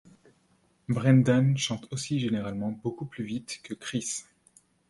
[0.89, 4.23] Brendan chante aussi généralement beaucoup plus vite que Chris.